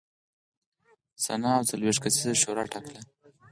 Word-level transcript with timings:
سنا 1.23 1.51
او 1.57 1.63
څلوېښت 1.69 1.99
کسیزه 2.03 2.33
شورا 2.41 2.63
ټاکله. 2.73 3.01